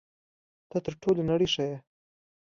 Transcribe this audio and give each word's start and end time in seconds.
ته 0.69 0.77
تر 0.85 0.93
ټولې 1.01 1.21
نړۍ 1.31 1.47
ښه 1.53 1.63
یې. 1.69 1.77